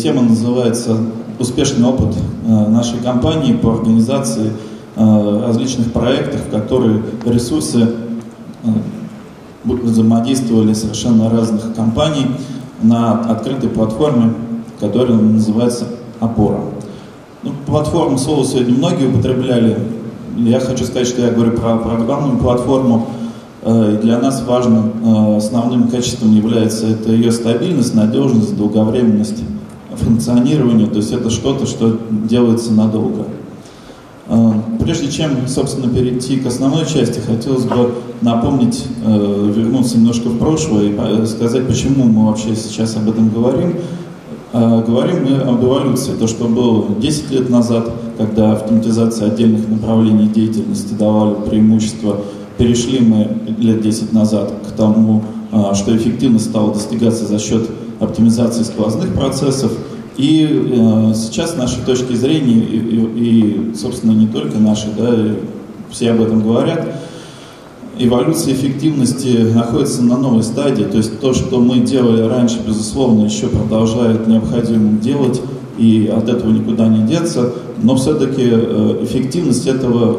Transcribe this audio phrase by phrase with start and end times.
[0.00, 0.96] тема называется
[1.38, 2.16] «Успешный опыт
[2.46, 4.52] нашей компании по организации
[4.96, 7.94] различных проектов, в которые ресурсы
[9.64, 12.26] взаимодействовали совершенно разных компаний
[12.82, 14.32] на открытой платформе,
[14.78, 15.84] которая называется
[16.18, 16.60] «Опора».
[17.42, 19.78] Ну, платформу слово сегодня многие употребляли.
[20.36, 23.06] Я хочу сказать, что я говорю про программную платформу.
[23.62, 29.42] Э, для нас важным э, основным качеством является это ее стабильность, надежность, долговременность
[29.96, 30.86] функционирования.
[30.86, 33.26] То есть это что-то, что делается надолго.
[34.28, 40.90] Э, прежде чем, собственно, перейти к основной части, хотелось бы напомнить, вернуться немножко в прошлое
[41.22, 43.76] и сказать, почему мы вообще сейчас об этом говорим.
[44.52, 46.12] А, говорим мы об эволюции.
[46.12, 52.16] То, что было 10 лет назад, когда автоматизация отдельных направлений деятельности давали преимущество,
[52.58, 58.62] перешли мы лет 10 назад к тому, а, что эффективность стала достигаться за счет оптимизации
[58.62, 59.72] сквозных процессов.
[60.16, 65.14] И э, сейчас с нашей точки зрения, и, и, и собственно не только наши, да,
[65.90, 66.94] все об этом говорят,
[67.98, 73.46] эволюция эффективности находится на новой стадии, то есть то, что мы делали раньше, безусловно, еще
[73.48, 75.40] продолжает необходимым делать,
[75.78, 80.18] и от этого никуда не деться, но все-таки э, эффективность этого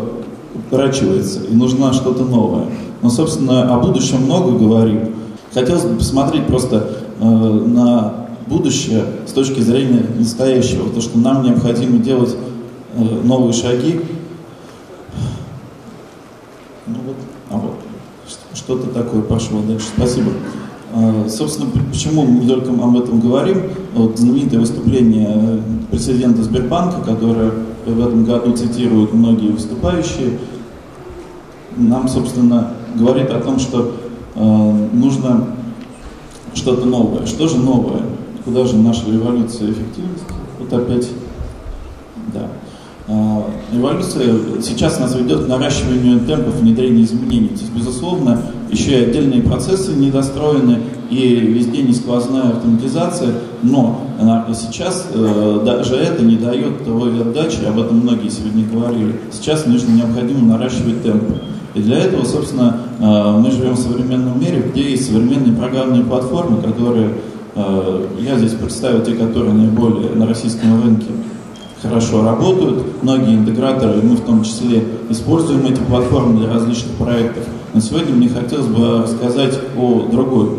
[0.55, 2.65] утрачивается, и нужно что-то новое.
[3.01, 5.09] Но, собственно, о будущем много говорим.
[5.53, 12.35] Хотелось бы посмотреть просто на будущее с точки зрения настоящего, то, что нам необходимо делать
[12.95, 14.01] э, новые шаги,
[18.71, 19.87] что-то такое пошло дальше.
[19.95, 20.31] Спасибо.
[20.93, 23.63] А, собственно, почему мы только об этом говорим?
[23.93, 27.51] Вот знаменитое выступление президента Сбербанка, которое
[27.85, 30.39] в этом году цитируют многие выступающие,
[31.75, 33.93] нам, собственно, говорит о том, что
[34.35, 35.47] э, нужно
[36.61, 37.25] что-то новое.
[37.25, 38.01] Что же новое?
[38.45, 40.25] Куда же наша революция эффективности?
[40.59, 41.07] Вот опять,
[42.33, 42.47] да.
[43.07, 47.49] А, эволюция сейчас нас ведет к наращиванию темпов внедрения изменений.
[47.49, 53.33] То есть, безусловно, еще и отдельные процессы недостроены, и везде не сквозная автоматизация,
[53.63, 54.01] но
[54.53, 59.19] сейчас э, даже это не дает той отдачи, об этом многие сегодня говорили.
[59.31, 61.41] Сейчас нужно необходимо наращивать темпы.
[61.73, 66.61] И для этого, собственно, э, мы живем в современном мире, где есть современные программные платформы,
[66.61, 67.13] которые,
[67.55, 71.07] э, я здесь представил те, которые наиболее на российском рынке
[71.81, 73.01] хорошо работают.
[73.01, 77.45] Многие интеграторы, мы в том числе, используем эти платформы для различных проектов.
[77.73, 80.49] Но сегодня мне хотелось бы рассказать о другой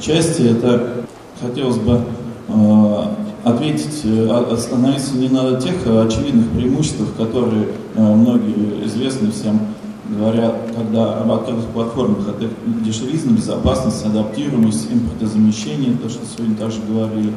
[0.00, 0.42] части.
[0.42, 1.04] Это
[1.40, 2.00] хотелось бы
[2.48, 3.04] э,
[3.44, 4.04] ответить,
[4.52, 9.60] остановиться не на тех очевидных преимуществах, которые многие известны всем,
[10.08, 12.48] говорят, когда об открытых платформах, это
[12.84, 17.32] дешевизна, безопасность, адаптируемость, импортозамещение, то, что сегодня также говорили.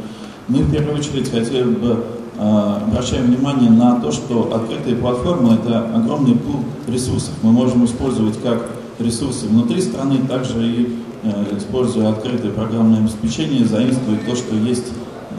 [0.47, 2.03] Мы в первую очередь хотели бы
[2.43, 7.33] Э, обращаем внимание на то, что открытые платформы– это огромный пул ресурсов.
[7.43, 8.67] Мы можем использовать как
[8.97, 14.87] ресурсы внутри страны, также и э, используя открытое программное обеспечение, заимствовать то, что есть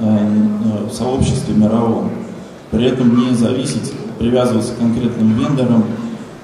[0.01, 0.29] э,
[0.89, 2.11] в сообществе мировом.
[2.71, 5.85] При этом не зависеть, привязываться к конкретным вендорам,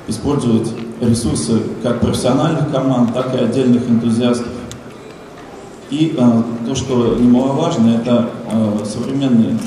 [0.09, 4.49] использовать ресурсы как профессиональных команд, так и отдельных энтузиастов.
[5.91, 9.59] И э, то, что немаловажно, это э, современные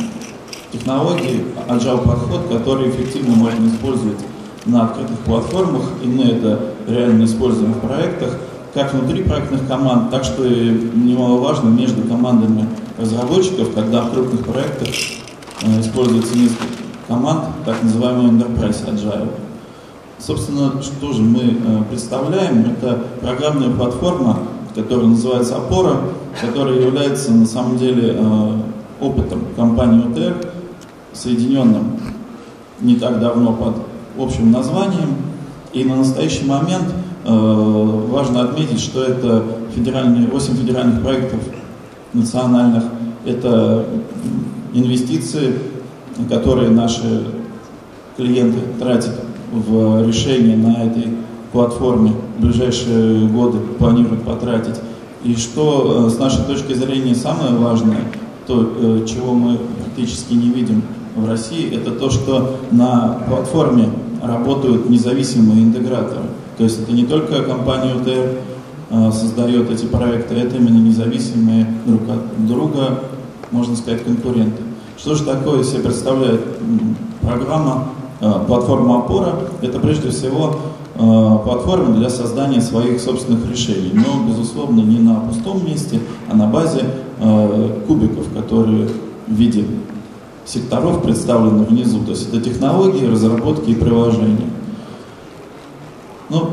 [0.72, 4.20] технологии, agile подход, который эффективно можно использовать
[4.66, 8.38] на открытых платформах, и мы это реально используем в проектах,
[8.74, 14.90] как внутри проектных команд, так что и немаловажно между командами разработчиков, когда в крупных проектах
[15.62, 16.66] э, используется несколько
[17.08, 19.30] команд, так называемый Enterprise Agile.
[20.22, 22.62] Собственно, что же мы э, представляем?
[22.70, 24.38] Это программная платформа,
[24.76, 25.96] которая называется Опора,
[26.40, 28.52] которая является на самом деле э,
[29.00, 30.48] опытом компании OTR,
[31.14, 32.00] соединенным
[32.82, 33.78] не так давно под
[34.16, 35.16] общим названием.
[35.74, 36.94] И на настоящий момент
[37.26, 39.44] э, важно отметить, что это
[39.74, 41.40] федеральные, 8 федеральных проектов
[42.14, 42.84] национальных,
[43.26, 43.88] это
[44.72, 45.58] инвестиции,
[46.30, 47.26] которые наши
[48.18, 49.21] клиенты тратят
[49.52, 51.08] в решение на этой
[51.52, 54.76] платформе в ближайшие годы планируют потратить.
[55.24, 58.02] И что э, с нашей точки зрения самое важное,
[58.48, 60.82] то, э, чего мы практически не видим
[61.16, 63.90] в России, это то, что на платформе
[64.24, 66.24] работают независимые интеграторы.
[66.58, 68.38] То есть это не только компания УТР
[68.92, 73.00] а, создает эти проекты, это именно независимые друг от друга,
[73.52, 74.62] можно сказать, конкуренты.
[74.98, 76.42] Что же такое себе представляет
[77.22, 77.90] программа,
[78.22, 79.36] платформа опора?
[79.62, 80.56] Это прежде всего
[80.98, 86.48] а, платформа для создания своих собственных решений, но, безусловно, не на пустом месте, а на
[86.48, 86.86] базе
[87.88, 88.88] кубиков, которые
[89.28, 89.64] в виде
[90.46, 92.00] секторов представлены внизу.
[92.04, 94.50] То есть это технологии, разработки и приложения.
[96.30, 96.52] Ну,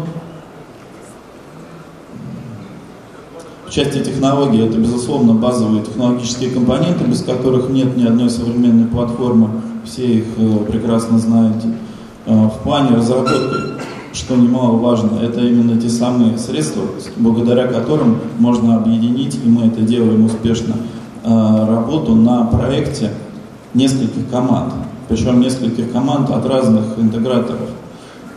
[3.67, 9.62] в части технологий это, безусловно, базовые технологические компоненты, без которых нет ни одной современной платформы.
[9.88, 11.69] Все их э, прекрасно знаете.
[12.26, 13.32] Э, в плане разработки,
[14.12, 16.82] что немаловажно, это именно те самые средства,
[17.17, 20.75] благодаря которым можно объединить, и мы это делаем успешно,
[21.25, 23.12] э, работу на проекте
[23.73, 24.75] нескольких команд.
[25.08, 27.70] Причем нескольких команд от разных интеграторов.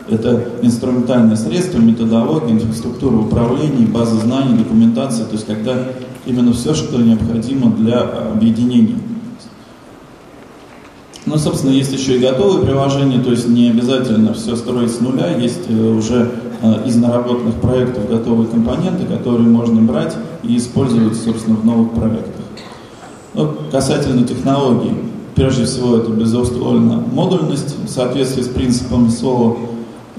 [0.08, 5.76] Это инструментальные средства, методология, инфраструктура управления, база знаний, документация, то есть когда
[6.24, 8.96] именно все, что необходимо для объединения.
[11.24, 15.36] Ну, собственно, есть еще и готовые приложения, то есть не обязательно все строить с нуля,
[15.36, 21.56] есть э, уже э, из наработанных проектов готовые компоненты, которые можно брать и использовать, собственно,
[21.56, 22.42] в новых проектах.
[23.34, 24.94] Ну, касательно технологий,
[25.36, 29.58] прежде всего это, безусловно, модульность в соответствии с принципом слова.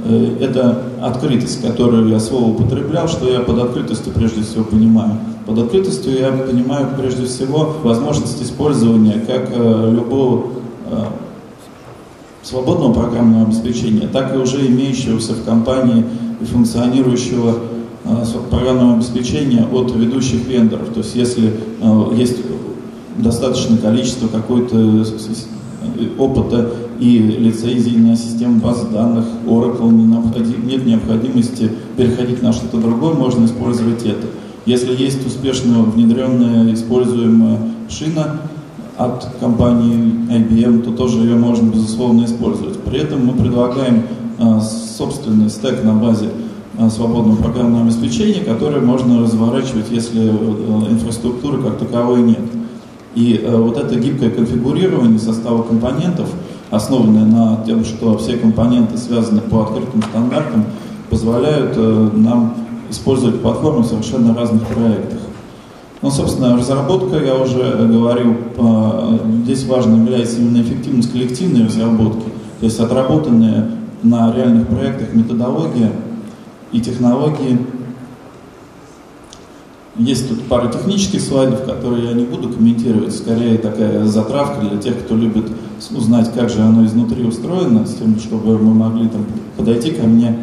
[0.06, 5.18] Э, это открытость, которую я слово употреблял, что я под открытостью прежде всего понимаю.
[5.46, 9.50] Под открытостью я понимаю прежде всего возможность использования как
[9.92, 10.53] любого
[12.54, 16.06] свободного программного обеспечения, так и уже имеющегося в компании
[16.40, 17.56] и функционирующего
[18.06, 20.90] э, программного обеспечения от ведущих вендоров.
[20.90, 21.52] То есть если
[21.82, 22.38] э, есть
[23.18, 25.04] достаточное количество какой-то
[26.20, 33.46] опыта и лицензий на систему баз данных Oracle, нет необходимости переходить на что-то другое, можно
[33.46, 34.28] использовать это.
[34.68, 37.58] Если есть успешно внедренная, используемая
[37.90, 38.40] шина,
[38.98, 41.72] от компании IBM, то тоже ее можно,
[42.04, 42.80] безусловно, использовать.
[42.80, 44.04] При этом мы предлагаем
[44.40, 46.30] а, собственный стек на базе
[46.78, 52.42] а, свободного программного обеспечения, которое можно разворачивать, если э, инфраструктуры как таковой нет.
[53.16, 56.30] И э, вот это гибкое конфигурирование состава компонентов,
[56.72, 60.66] основанное на том, что все компоненты связаны по открытым стандартам,
[61.10, 62.56] позволяют э, нам
[62.90, 65.20] использовать платформу в совершенно разных проектах.
[66.16, 68.36] Собственно, разработка, я уже говорил,
[69.46, 72.26] здесь важно является именно эффективность коллективной разработки,
[72.60, 73.72] то есть отработанная
[74.04, 75.92] на реальных проектах методология
[76.72, 77.58] и технологии.
[79.96, 85.00] Есть тут пара технических слайдов, которые я не буду комментировать, скорее такая затравка для тех,
[85.00, 85.52] кто любит
[85.96, 89.26] узнать, как же оно изнутри устроено, с тем, чтобы мы могли там
[89.58, 90.38] подойти ко мне,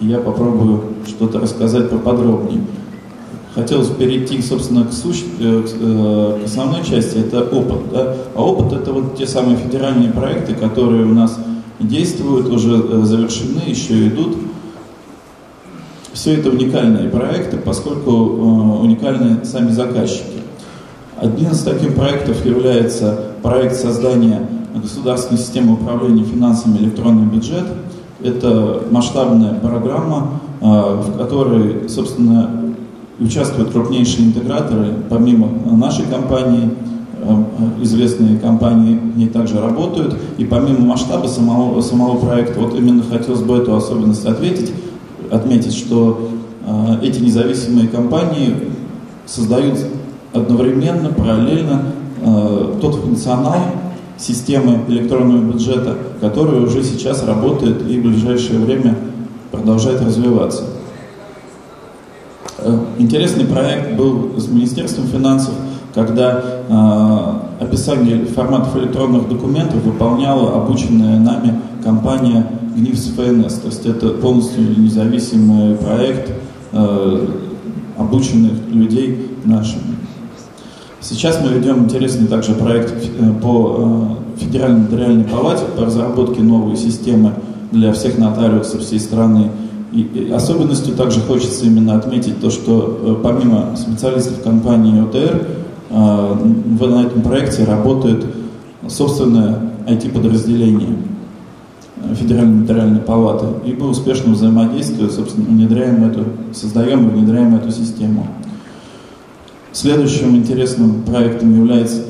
[0.00, 2.60] и я попробую что-то рассказать поподробнее
[3.54, 7.90] хотелось перейти, собственно, к, суще, э, э, к основной части, это опыт.
[7.92, 8.14] Да?
[8.34, 11.38] А опыт это вот те самые федеральные проекты, которые у нас
[11.78, 14.36] действуют, уже э, завершены, еще идут.
[16.12, 20.42] Все это уникальные проекты, поскольку уникальны сами заказчики.
[21.16, 27.64] Одним из таких проектов является проект создания государственной системы управления финансами «Электронный бюджет».
[28.22, 32.63] Это масштабная программа, в которой, собственно,
[33.24, 36.70] участвуют крупнейшие интеграторы, помимо нашей компании,
[37.20, 37.44] э,
[37.82, 43.42] известные компании в ней также работают, и помимо масштаба самого, самого проекта, вот именно хотелось
[43.42, 44.72] бы эту особенность ответить,
[45.30, 46.28] отметить, что
[46.66, 48.54] э, эти независимые компании
[49.26, 49.78] создают
[50.32, 51.82] одновременно, параллельно
[52.20, 53.56] э, тот функционал
[54.18, 58.96] системы электронного бюджета, который уже сейчас работает и в ближайшее время
[59.50, 60.64] продолжает развиваться.
[62.98, 65.54] Интересный проект был с Министерством финансов,
[65.94, 72.46] когда э, описание форматов электронных документов выполняла обученная нами компания
[72.76, 73.54] ГНИФС ФНС.
[73.54, 76.32] То есть это полностью независимый проект
[76.72, 77.26] э,
[77.96, 79.96] обученных людей нашими.
[81.00, 86.76] Сейчас мы ведем интересный также проект э, по э, Федеральной нотариальной палате по разработке новой
[86.76, 87.34] системы
[87.72, 89.50] для всех нотариусов всей страны
[89.94, 95.46] и особенностью также хочется именно отметить то, что э, помимо специалистов компании ОТР,
[95.90, 96.34] э,
[96.80, 98.26] на этом проекте работает
[98.88, 100.96] собственное IT-подразделение
[102.14, 103.46] Федеральной нотариальной палаты.
[103.64, 108.26] И мы успешно взаимодействуем, собственно, внедряем эту, создаем и внедряем эту систему.
[109.72, 112.02] Следующим интересным проектом является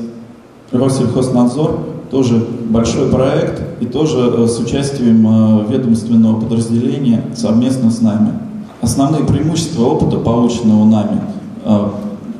[0.71, 8.29] Россельхознадзор, тоже большой проект и тоже э, с участием э, ведомственного подразделения совместно с нами.
[8.81, 11.21] Основные преимущества опыта, полученного нами,
[11.65, 11.87] э,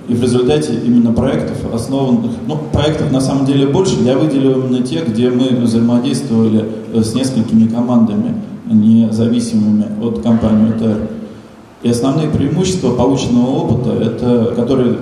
[0.07, 4.83] и в результате именно проектов, основанных, ну, проектов на самом деле больше, я выделил именно
[4.83, 8.35] те, где мы взаимодействовали с несколькими командами,
[8.69, 11.09] независимыми от компании УТР.
[11.81, 14.95] И основные преимущества полученного опыта, это, которые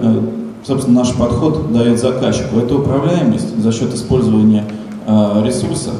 [0.66, 2.60] собственно, наш подход дает заказчику.
[2.60, 4.66] Это управляемость за счет использования
[5.06, 5.92] ресурса,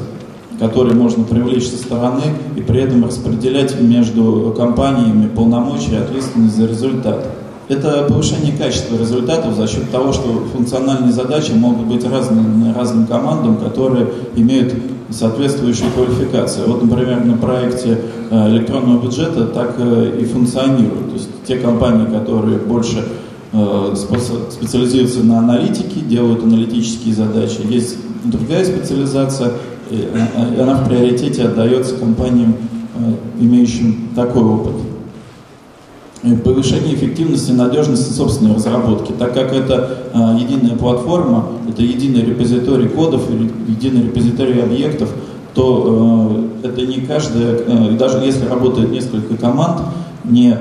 [0.64, 2.22] который можно привлечь со стороны
[2.56, 7.26] и при этом распределять между компаниями полномочия и ответственность за результат.
[7.68, 13.56] Это повышение качества результатов за счет того, что функциональные задачи могут быть разными разным командам,
[13.56, 14.06] которые
[14.36, 14.74] имеют
[15.10, 16.66] соответствующую квалификацию.
[16.66, 21.08] Вот, например, на проекте э, электронного бюджета так э, и функционирует.
[21.08, 23.04] То есть те компании, которые больше
[23.52, 27.60] э, специализируются на аналитике, делают аналитические задачи.
[27.68, 29.52] Есть другая специализация,
[29.90, 32.56] и она в приоритете отдается компаниям,
[33.40, 34.74] имеющим такой опыт.
[36.42, 42.88] Повышение эффективности и надежности собственной разработки, так как это э, единая платформа, это единый репозиторий
[42.88, 43.28] кодов,
[43.68, 45.10] единый репозиторий объектов,
[45.52, 49.82] то э, это не каждая, э, даже если работает несколько команд,
[50.24, 50.56] не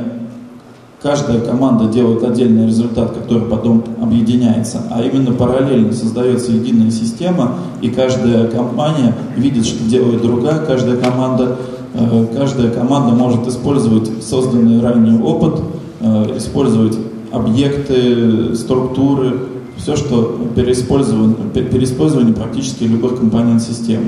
[1.04, 7.90] каждая команда делает отдельный результат, который потом объединяется, а именно параллельно создается единая система, и
[7.90, 11.58] каждая компания видит, что делает другая, каждая команда
[11.94, 15.62] Э, каждая команда может использовать созданный ранее опыт,
[16.02, 16.98] э, использовать
[17.32, 19.34] объекты, структуры,
[19.78, 24.08] все, что переиспользование, переиспользование практически любых компонент системы.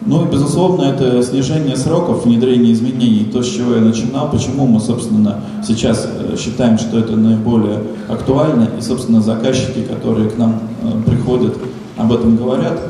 [0.00, 4.80] Ну и, безусловно, это снижение сроков внедрения изменений, то, с чего я начинал, почему мы,
[4.80, 10.60] собственно, сейчас э, считаем, что это наиболее актуально, и, собственно, заказчики, которые к нам
[11.04, 11.54] приходят,
[11.96, 12.80] об этом говорят,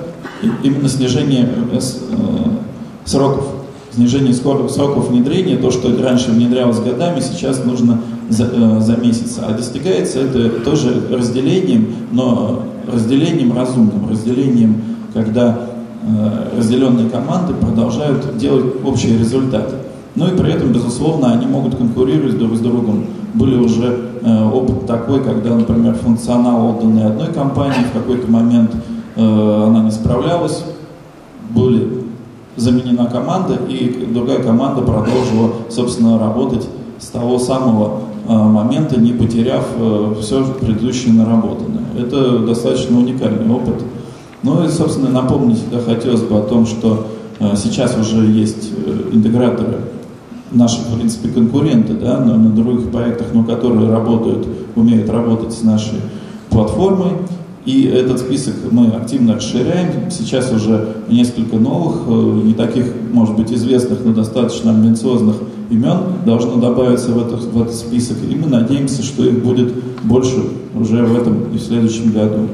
[0.62, 1.48] именно снижение
[3.04, 3.58] сроков
[3.98, 9.38] снижение сроков внедрения, то, что раньше внедрялось годами, сейчас нужно за, э, за месяц.
[9.42, 15.77] А достигается это тоже разделением, но разделением разумным, разделением, когда э,
[16.56, 19.74] разделенные команды продолжают делать общие результаты.
[20.14, 23.06] Ну и при этом, безусловно, они могут конкурировать друг с другом.
[23.34, 28.74] Были уже э, опыт такой, когда, например, функционал отданный одной компании в какой-то момент
[29.16, 30.64] э, она не справлялась,
[31.50, 32.04] были
[32.56, 36.66] заменена команда, и другая команда продолжила, собственно, работать
[36.98, 41.84] с того самого э, момента, не потеряв э, все предыдущее наработанное.
[41.96, 43.84] Это достаточно уникальный опыт.
[44.42, 47.08] Ну и, собственно, напомнить да, хотелось бы о том, что
[47.40, 48.70] э, сейчас уже есть
[49.12, 49.80] интеграторы,
[50.52, 55.62] наши, в принципе, конкуренты, да, на, на других проектах, но которые работают, умеют работать с
[55.62, 55.98] нашей
[56.50, 57.12] платформой.
[57.64, 60.10] И этот список мы активно расширяем.
[60.10, 65.36] Сейчас уже несколько новых, э, не таких, может быть, известных, но достаточно амбициозных
[65.68, 68.16] имен должно добавиться в этот, в этот список.
[68.30, 70.36] И мы надеемся, что их будет больше
[70.74, 72.48] уже в этом и в следующем году.